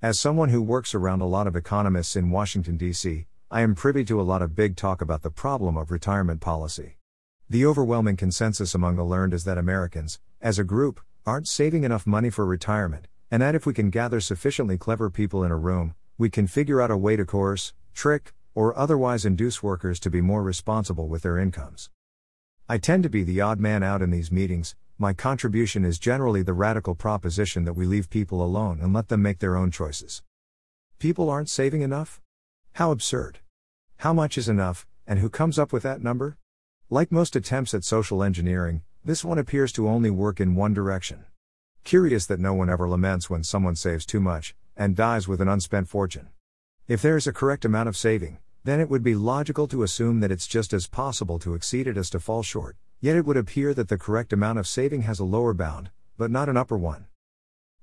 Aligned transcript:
As 0.00 0.20
someone 0.20 0.50
who 0.50 0.62
works 0.62 0.94
around 0.94 1.22
a 1.22 1.26
lot 1.26 1.48
of 1.48 1.56
economists 1.56 2.14
in 2.14 2.30
Washington, 2.30 2.76
D.C., 2.76 3.26
I 3.50 3.62
am 3.62 3.74
privy 3.74 4.04
to 4.04 4.20
a 4.20 4.22
lot 4.22 4.42
of 4.42 4.54
big 4.54 4.76
talk 4.76 5.02
about 5.02 5.22
the 5.22 5.30
problem 5.30 5.76
of 5.76 5.90
retirement 5.90 6.40
policy. 6.40 6.98
The 7.50 7.66
overwhelming 7.66 8.16
consensus 8.16 8.76
among 8.76 8.94
the 8.94 9.02
learned 9.02 9.34
is 9.34 9.42
that 9.42 9.58
Americans, 9.58 10.20
as 10.40 10.56
a 10.56 10.62
group, 10.62 11.00
aren't 11.26 11.48
saving 11.48 11.82
enough 11.82 12.06
money 12.06 12.30
for 12.30 12.46
retirement, 12.46 13.08
and 13.28 13.42
that 13.42 13.56
if 13.56 13.66
we 13.66 13.74
can 13.74 13.90
gather 13.90 14.20
sufficiently 14.20 14.78
clever 14.78 15.10
people 15.10 15.42
in 15.42 15.50
a 15.50 15.56
room, 15.56 15.96
we 16.16 16.30
can 16.30 16.46
figure 16.46 16.80
out 16.80 16.92
a 16.92 16.96
way 16.96 17.16
to 17.16 17.26
coerce, 17.26 17.72
trick, 17.92 18.32
or 18.54 18.78
otherwise 18.78 19.26
induce 19.26 19.64
workers 19.64 19.98
to 19.98 20.10
be 20.10 20.20
more 20.20 20.44
responsible 20.44 21.08
with 21.08 21.22
their 21.22 21.38
incomes. 21.38 21.90
I 22.68 22.78
tend 22.78 23.02
to 23.02 23.10
be 23.10 23.24
the 23.24 23.40
odd 23.40 23.58
man 23.58 23.82
out 23.82 24.00
in 24.00 24.12
these 24.12 24.30
meetings, 24.30 24.76
my 25.00 25.12
contribution 25.12 25.84
is 25.84 25.96
generally 25.96 26.42
the 26.42 26.52
radical 26.52 26.96
proposition 26.96 27.64
that 27.64 27.74
we 27.74 27.86
leave 27.86 28.10
people 28.10 28.42
alone 28.42 28.80
and 28.82 28.92
let 28.92 29.06
them 29.06 29.22
make 29.22 29.38
their 29.38 29.54
own 29.54 29.70
choices. 29.70 30.24
People 30.98 31.30
aren't 31.30 31.48
saving 31.48 31.82
enough? 31.82 32.20
How 32.72 32.90
absurd. 32.90 33.38
How 33.98 34.12
much 34.12 34.36
is 34.36 34.48
enough, 34.48 34.88
and 35.06 35.20
who 35.20 35.30
comes 35.30 35.56
up 35.56 35.72
with 35.72 35.84
that 35.84 36.02
number? 36.02 36.36
Like 36.90 37.12
most 37.12 37.36
attempts 37.36 37.74
at 37.74 37.84
social 37.84 38.24
engineering, 38.24 38.82
this 39.04 39.24
one 39.24 39.38
appears 39.38 39.70
to 39.74 39.86
only 39.88 40.10
work 40.10 40.40
in 40.40 40.56
one 40.56 40.74
direction. 40.74 41.26
Curious 41.84 42.26
that 42.26 42.40
no 42.40 42.52
one 42.52 42.68
ever 42.68 42.88
laments 42.88 43.30
when 43.30 43.44
someone 43.44 43.76
saves 43.76 44.04
too 44.04 44.20
much, 44.20 44.56
and 44.76 44.96
dies 44.96 45.28
with 45.28 45.40
an 45.40 45.48
unspent 45.48 45.88
fortune. 45.88 46.28
If 46.88 47.02
there 47.02 47.16
is 47.16 47.28
a 47.28 47.32
correct 47.32 47.64
amount 47.64 47.88
of 47.88 47.96
saving, 47.96 48.38
then 48.64 48.80
it 48.80 48.90
would 48.90 49.04
be 49.04 49.14
logical 49.14 49.68
to 49.68 49.84
assume 49.84 50.18
that 50.20 50.32
it's 50.32 50.48
just 50.48 50.72
as 50.72 50.88
possible 50.88 51.38
to 51.38 51.54
exceed 51.54 51.86
it 51.86 51.96
as 51.96 52.10
to 52.10 52.18
fall 52.18 52.42
short, 52.42 52.76
Yet 53.00 53.16
it 53.16 53.24
would 53.24 53.36
appear 53.36 53.74
that 53.74 53.88
the 53.88 53.96
correct 53.96 54.32
amount 54.32 54.58
of 54.58 54.66
saving 54.66 55.02
has 55.02 55.20
a 55.20 55.24
lower 55.24 55.54
bound, 55.54 55.90
but 56.16 56.32
not 56.32 56.48
an 56.48 56.56
upper 56.56 56.76
one. 56.76 57.06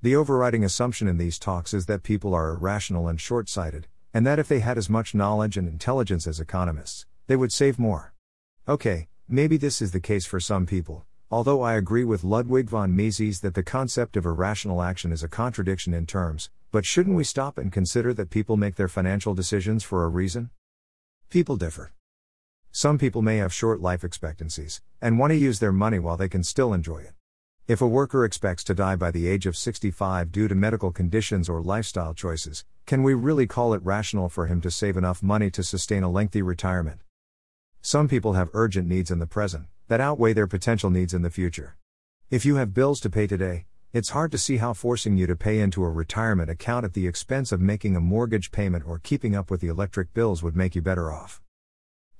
The 0.00 0.16
overriding 0.16 0.64
assumption 0.64 1.06
in 1.06 1.18
these 1.18 1.38
talks 1.38 1.74
is 1.74 1.84
that 1.86 2.02
people 2.02 2.34
are 2.34 2.50
irrational 2.50 3.08
and 3.08 3.20
short 3.20 3.48
sighted, 3.48 3.88
and 4.14 4.26
that 4.26 4.38
if 4.38 4.48
they 4.48 4.60
had 4.60 4.78
as 4.78 4.88
much 4.88 5.14
knowledge 5.14 5.58
and 5.58 5.68
intelligence 5.68 6.26
as 6.26 6.40
economists, 6.40 7.06
they 7.26 7.36
would 7.36 7.52
save 7.52 7.78
more. 7.78 8.14
Okay, 8.66 9.08
maybe 9.28 9.58
this 9.58 9.82
is 9.82 9.92
the 9.92 10.00
case 10.00 10.24
for 10.24 10.40
some 10.40 10.64
people, 10.64 11.04
although 11.30 11.60
I 11.60 11.74
agree 11.74 12.04
with 12.04 12.24
Ludwig 12.24 12.70
von 12.70 12.96
Mises 12.96 13.40
that 13.40 13.54
the 13.54 13.62
concept 13.62 14.16
of 14.16 14.24
irrational 14.24 14.82
action 14.82 15.12
is 15.12 15.22
a 15.22 15.28
contradiction 15.28 15.92
in 15.92 16.06
terms, 16.06 16.48
but 16.70 16.86
shouldn't 16.86 17.16
we 17.16 17.24
stop 17.24 17.58
and 17.58 17.70
consider 17.70 18.14
that 18.14 18.30
people 18.30 18.56
make 18.56 18.76
their 18.76 18.88
financial 18.88 19.34
decisions 19.34 19.84
for 19.84 20.04
a 20.04 20.08
reason? 20.08 20.50
People 21.28 21.56
differ. 21.56 21.92
Some 22.74 22.96
people 22.96 23.20
may 23.20 23.36
have 23.36 23.52
short 23.52 23.82
life 23.82 24.02
expectancies, 24.02 24.80
and 24.98 25.18
want 25.18 25.30
to 25.30 25.36
use 25.36 25.58
their 25.58 25.72
money 25.72 25.98
while 25.98 26.16
they 26.16 26.30
can 26.30 26.42
still 26.42 26.72
enjoy 26.72 27.00
it. 27.00 27.12
If 27.68 27.82
a 27.82 27.86
worker 27.86 28.24
expects 28.24 28.64
to 28.64 28.74
die 28.74 28.96
by 28.96 29.10
the 29.10 29.28
age 29.28 29.44
of 29.44 29.58
65 29.58 30.32
due 30.32 30.48
to 30.48 30.54
medical 30.54 30.90
conditions 30.90 31.50
or 31.50 31.60
lifestyle 31.60 32.14
choices, 32.14 32.64
can 32.86 33.02
we 33.02 33.12
really 33.12 33.46
call 33.46 33.74
it 33.74 33.84
rational 33.84 34.30
for 34.30 34.46
him 34.46 34.62
to 34.62 34.70
save 34.70 34.96
enough 34.96 35.22
money 35.22 35.50
to 35.50 35.62
sustain 35.62 36.02
a 36.02 36.10
lengthy 36.10 36.40
retirement? 36.40 37.02
Some 37.82 38.08
people 38.08 38.32
have 38.32 38.48
urgent 38.54 38.88
needs 38.88 39.10
in 39.10 39.18
the 39.18 39.26
present 39.26 39.66
that 39.88 40.00
outweigh 40.00 40.32
their 40.32 40.46
potential 40.46 40.88
needs 40.88 41.12
in 41.12 41.20
the 41.20 41.28
future. 41.28 41.76
If 42.30 42.46
you 42.46 42.56
have 42.56 42.72
bills 42.72 43.00
to 43.00 43.10
pay 43.10 43.26
today, 43.26 43.66
it's 43.92 44.10
hard 44.10 44.32
to 44.32 44.38
see 44.38 44.56
how 44.56 44.72
forcing 44.72 45.18
you 45.18 45.26
to 45.26 45.36
pay 45.36 45.60
into 45.60 45.84
a 45.84 45.90
retirement 45.90 46.48
account 46.48 46.86
at 46.86 46.94
the 46.94 47.06
expense 47.06 47.52
of 47.52 47.60
making 47.60 47.96
a 47.96 48.00
mortgage 48.00 48.50
payment 48.50 48.86
or 48.86 48.98
keeping 48.98 49.36
up 49.36 49.50
with 49.50 49.60
the 49.60 49.68
electric 49.68 50.14
bills 50.14 50.42
would 50.42 50.56
make 50.56 50.74
you 50.74 50.80
better 50.80 51.12
off. 51.12 51.42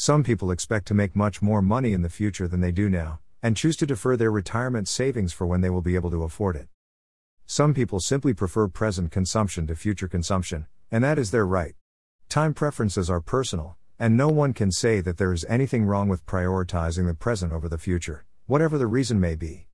Some 0.00 0.22
people 0.22 0.52
expect 0.52 0.86
to 0.86 0.94
make 0.94 1.16
much 1.16 1.42
more 1.42 1.60
money 1.60 1.92
in 1.92 2.02
the 2.02 2.08
future 2.08 2.46
than 2.46 2.60
they 2.60 2.70
do 2.70 2.88
now, 2.88 3.18
and 3.42 3.56
choose 3.56 3.76
to 3.78 3.84
defer 3.84 4.16
their 4.16 4.30
retirement 4.30 4.86
savings 4.86 5.32
for 5.32 5.44
when 5.44 5.60
they 5.60 5.70
will 5.70 5.82
be 5.82 5.96
able 5.96 6.12
to 6.12 6.22
afford 6.22 6.54
it. 6.54 6.68
Some 7.46 7.74
people 7.74 7.98
simply 7.98 8.32
prefer 8.32 8.68
present 8.68 9.10
consumption 9.10 9.66
to 9.66 9.74
future 9.74 10.06
consumption, 10.06 10.68
and 10.92 11.02
that 11.02 11.18
is 11.18 11.32
their 11.32 11.44
right. 11.44 11.74
Time 12.28 12.54
preferences 12.54 13.10
are 13.10 13.20
personal, 13.20 13.76
and 13.98 14.16
no 14.16 14.28
one 14.28 14.52
can 14.52 14.70
say 14.70 15.00
that 15.00 15.18
there 15.18 15.32
is 15.32 15.44
anything 15.48 15.84
wrong 15.84 16.08
with 16.08 16.24
prioritizing 16.26 17.08
the 17.08 17.14
present 17.14 17.52
over 17.52 17.68
the 17.68 17.76
future, 17.76 18.24
whatever 18.46 18.78
the 18.78 18.86
reason 18.86 19.18
may 19.18 19.34
be. 19.34 19.66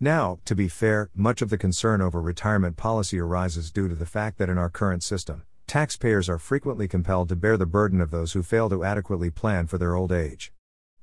Now, 0.00 0.38
to 0.46 0.54
be 0.54 0.68
fair, 0.68 1.10
much 1.14 1.42
of 1.42 1.50
the 1.50 1.58
concern 1.58 2.00
over 2.00 2.22
retirement 2.22 2.78
policy 2.78 3.18
arises 3.18 3.70
due 3.70 3.86
to 3.86 3.94
the 3.94 4.06
fact 4.06 4.38
that 4.38 4.48
in 4.48 4.56
our 4.56 4.70
current 4.70 5.02
system, 5.02 5.42
taxpayers 5.72 6.28
are 6.28 6.36
frequently 6.36 6.86
compelled 6.86 7.30
to 7.30 7.34
bear 7.34 7.56
the 7.56 7.64
burden 7.64 8.02
of 8.02 8.10
those 8.10 8.34
who 8.34 8.42
fail 8.42 8.68
to 8.68 8.84
adequately 8.84 9.30
plan 9.30 9.66
for 9.66 9.78
their 9.78 9.94
old 9.94 10.12
age. 10.12 10.52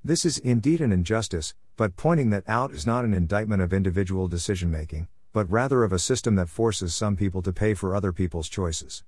This 0.04 0.24
is 0.24 0.38
indeed 0.38 0.80
an 0.80 0.92
injustice, 0.92 1.56
but 1.76 1.96
pointing 1.96 2.30
that 2.30 2.48
out 2.48 2.70
is 2.70 2.86
not 2.86 3.04
an 3.04 3.16
indictment 3.16 3.64
of 3.64 3.74
individual 3.74 4.28
decision 4.28 4.70
making, 4.70 5.08
but 5.34 5.50
rather 5.50 5.84
of 5.84 5.92
a 5.92 5.98
system 5.98 6.36
that 6.36 6.50
forces 6.50 6.94
some 6.94 7.16
people 7.16 7.42
to 7.42 7.52
pay 7.52 7.74
for 7.74 7.96
other 7.96 8.14
people's 8.14 8.48
choices. 8.48 9.04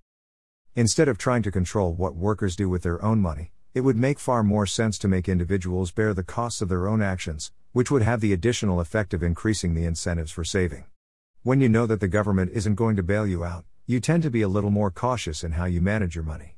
Instead 0.75 1.07
of 1.07 1.19
trying 1.19 1.43
to 1.43 1.51
control 1.51 1.93
what 1.93 2.15
workers 2.15 2.55
do 2.55 2.67
with 2.67 2.81
their 2.81 2.99
own 3.05 3.19
money, 3.19 3.51
it 3.75 3.81
would 3.81 3.97
make 3.97 4.17
far 4.17 4.41
more 4.41 4.65
sense 4.65 4.97
to 4.97 5.07
make 5.07 5.29
individuals 5.29 5.91
bear 5.91 6.15
the 6.15 6.23
costs 6.23 6.63
of 6.63 6.69
their 6.69 6.87
own 6.87 7.03
actions, 7.03 7.51
which 7.71 7.91
would 7.91 8.01
have 8.01 8.19
the 8.19 8.33
additional 8.33 8.79
effect 8.79 9.13
of 9.13 9.21
increasing 9.21 9.75
the 9.75 9.85
incentives 9.85 10.31
for 10.31 10.43
saving. 10.43 10.85
When 11.43 11.61
you 11.61 11.69
know 11.69 11.85
that 11.85 11.99
the 11.99 12.07
government 12.07 12.49
isn't 12.51 12.73
going 12.73 12.95
to 12.95 13.03
bail 13.03 13.27
you 13.27 13.43
out, 13.43 13.63
you 13.87 13.99
tend 13.99 14.21
to 14.23 14.29
be 14.29 14.41
a 14.41 14.47
little 14.47 14.69
more 14.69 14.91
cautious 14.91 15.43
in 15.43 15.53
how 15.53 15.65
you 15.65 15.81
manage 15.81 16.15
your 16.15 16.23
money. 16.23 16.55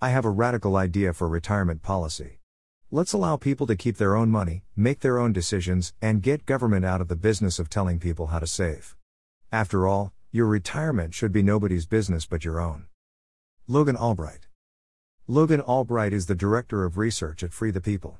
I 0.00 0.10
have 0.10 0.24
a 0.24 0.30
radical 0.30 0.76
idea 0.76 1.12
for 1.12 1.28
retirement 1.28 1.82
policy. 1.82 2.38
Let's 2.90 3.12
allow 3.12 3.36
people 3.36 3.66
to 3.66 3.74
keep 3.74 3.96
their 3.96 4.14
own 4.14 4.30
money, 4.30 4.62
make 4.76 5.00
their 5.00 5.18
own 5.18 5.32
decisions, 5.32 5.92
and 6.00 6.22
get 6.22 6.46
government 6.46 6.84
out 6.84 7.00
of 7.00 7.08
the 7.08 7.16
business 7.16 7.58
of 7.58 7.68
telling 7.68 7.98
people 7.98 8.28
how 8.28 8.38
to 8.38 8.46
save. 8.46 8.96
After 9.50 9.88
all, 9.88 10.12
your 10.30 10.46
retirement 10.46 11.14
should 11.14 11.32
be 11.32 11.42
nobody's 11.42 11.86
business 11.86 12.26
but 12.26 12.44
your 12.44 12.60
own. 12.60 12.86
Logan 13.66 13.96
Albright. 13.96 14.46
Logan 15.26 15.60
Albright 15.60 16.12
is 16.12 16.26
the 16.26 16.36
Director 16.36 16.84
of 16.84 16.96
Research 16.96 17.42
at 17.42 17.52
Free 17.52 17.72
the 17.72 17.80
People. 17.80 18.18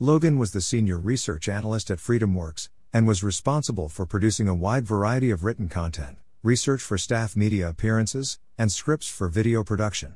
Logan 0.00 0.38
was 0.38 0.50
the 0.50 0.60
Senior 0.60 0.98
Research 0.98 1.48
Analyst 1.48 1.90
at 1.90 1.98
FreedomWorks, 1.98 2.68
and 2.92 3.06
was 3.06 3.22
responsible 3.22 3.88
for 3.88 4.06
producing 4.06 4.48
a 4.48 4.54
wide 4.54 4.84
variety 4.84 5.30
of 5.30 5.44
written 5.44 5.68
content 5.68 6.18
research 6.42 6.80
for 6.80 6.96
staff 6.96 7.36
media 7.36 7.68
appearances, 7.68 8.38
and 8.56 8.72
scripts 8.72 9.06
for 9.06 9.28
video 9.28 9.62
production. 9.62 10.14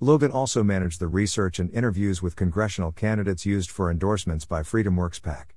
Logan 0.00 0.30
also 0.30 0.62
managed 0.62 0.98
the 0.98 1.08
research 1.08 1.58
and 1.58 1.70
interviews 1.72 2.22
with 2.22 2.36
congressional 2.36 2.90
candidates 2.90 3.44
used 3.44 3.70
for 3.70 3.90
endorsements 3.90 4.46
by 4.46 4.62
FreedomWorks 4.62 5.20
PAC. 5.20 5.54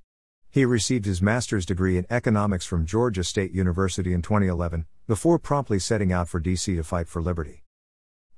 He 0.50 0.66
received 0.66 1.06
his 1.06 1.22
master's 1.22 1.64
degree 1.64 1.96
in 1.96 2.04
economics 2.10 2.66
from 2.66 2.84
Georgia 2.84 3.24
State 3.24 3.52
University 3.52 4.12
in 4.12 4.20
2011, 4.20 4.84
before 5.06 5.38
promptly 5.38 5.78
setting 5.78 6.12
out 6.12 6.28
for 6.28 6.40
DC 6.40 6.76
to 6.76 6.84
fight 6.84 7.08
for 7.08 7.22
liberty. 7.22 7.62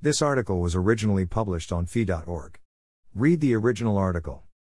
This 0.01 0.23
article 0.23 0.61
was 0.61 0.77
originally 0.77 1.27
published 1.27 1.73
on 1.73 1.87
fee.org. 1.87 2.61
Read 3.17 3.41
the 3.41 3.57
original 3.57 3.99
article. 3.99 4.45